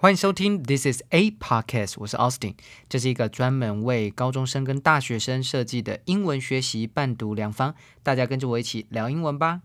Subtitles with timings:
[0.00, 2.54] 欢迎收听 This is a podcast，我是 Austin，
[2.88, 9.62] 这是一个专门为高中生跟大学生设计的英文学习伴读良方，大家跟着我一起聊英文吧。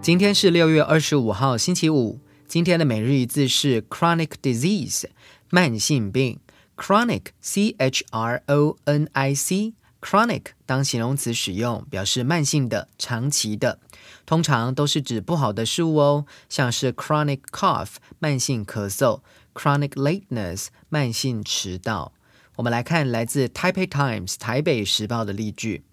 [0.00, 2.20] 今天是六月二十五号，星期五。
[2.48, 5.04] 今天的每日一字是 chronic disease，
[5.50, 6.40] 慢性病。
[6.82, 13.78] Chronic c h r o n i c chronic 当形容词使用，表示慢性的、长期的，
[14.26, 19.20] 通常都是指不好的事物哦，像是 chronic cough 慢性咳嗽
[19.54, 22.12] ，chronic lateness 慢性迟到。
[22.56, 25.84] 我们来看来自 Taipei Times 台北时报的例句。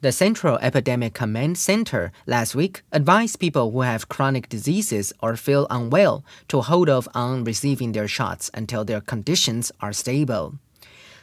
[0.00, 5.66] The Central Epidemic Command Center last week advised people who have chronic diseases or feel
[5.70, 10.58] unwell to hold off on receiving their shots until their conditions are stable.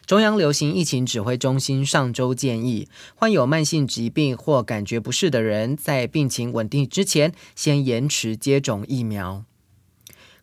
[0.07, 9.45] 中央流行疫情指挥中心上周建议，患有慢性疾病或感觉不适的人，在病情稳定之前，先延迟接种疫苗。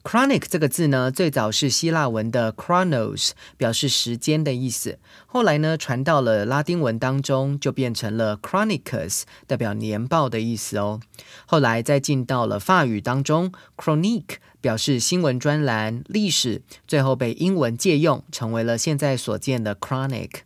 [0.04, 5.00] Chronic 这个字呢，最早是希腊文的 chronos，表示时间的意思。
[5.26, 11.00] 后来呢，传到了拉丁文当中，就变成了 chronicus，代表年报的意思哦。
[11.46, 20.42] 后来再进到了法语当中，chronique 表示新闻专栏、历史，最后被英文借用，成为了现在所见的 chronic。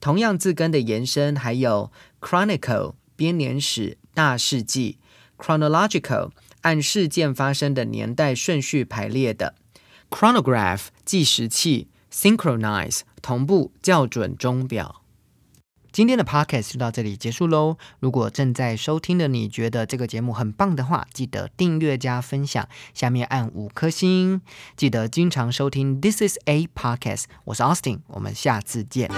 [0.00, 4.96] 同样字根的延伸还有 chronicle 编年史、大事记
[5.36, 6.30] ，chronological。
[6.62, 9.54] 按事件发生的年代顺序排列的
[10.10, 15.02] ，chronograph 计时器，synchronize 同步校准钟表。
[15.92, 17.76] 今天的 podcast 就到这里结束喽。
[18.00, 24.40] 如果正在收听的你觉得这个节目很棒的话，记得订阅加分享，下面按五颗星。
[24.74, 29.10] 记得经常收听 This is a podcast，我是 Austin，我们下次见。